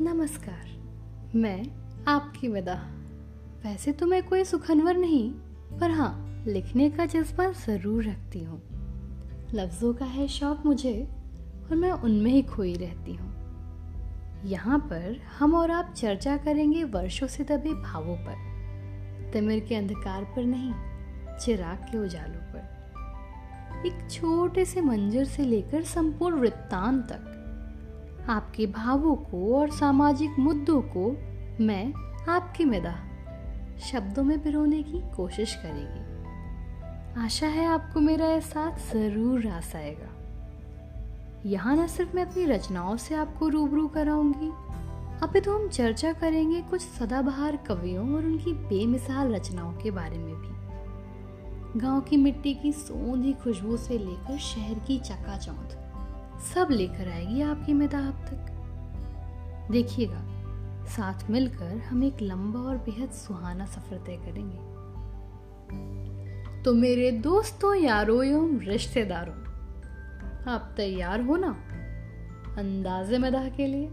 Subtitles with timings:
[0.00, 0.66] नमस्कार,
[1.34, 1.66] मैं
[2.08, 2.74] आपकी विदा।
[3.64, 5.30] वैसे तो मैं कोई सुखनवर नहीं,
[5.80, 8.62] पर हाँ लिखने का जज्बा ज़रूर रखती हूँ।
[9.54, 11.08] लफ्ज़ों का है शौक मुझे,
[11.70, 13.30] और मैं उनमें ही खोई रहती हूँ।
[14.44, 20.24] यहाँ पर हम और आप चर्चा करेंगे वर्षों से दबे भावों पर। तिमिर के अंधकार
[20.24, 20.72] पर नहीं,
[21.38, 22.79] चिराग के उजालों पर।
[23.86, 30.80] एक छोटे से मंजर से लेकर संपूर्ण वृत्तांत तक। आपके भावों को और सामाजिक मुद्दों
[30.82, 31.10] को
[31.64, 31.92] मैं
[32.28, 32.94] आपकी मिदा
[33.80, 40.10] शब्दों में पिरोने की कोशिश करेगी। आशा है आपको मेरा एहसास ज़रूर रास आएगा।
[41.46, 44.50] यहाँ न सिर्फ़ मैं अपनी रचनाओं से आपको रूबरू कराऊँगी।
[45.22, 50.34] अभी तो हम चर्चा करेंगे कुछ सदाबहार कवियों और उनकी बेमिसाल रचनाओं के बारे में
[50.34, 50.48] भी।
[51.76, 55.76] गाँव की मिट्टी की सोंधी खुशबू से लेकर शहर की चकाचौंध।
[56.54, 58.46] सब लेकर आएगी आपकी मिताब तक।
[59.70, 60.22] देखिएगा,
[60.86, 64.56] साथ मिलकर हम एक लंबा और बेहद सुहाना सफ़र तय करेंगे।
[66.62, 69.34] तो मेरे दोस्तों, यारों एवं रिश्तेदारों,
[70.54, 71.50] आप तैयार हो ना?
[72.58, 73.92] अंदाजे मदाह के लिए।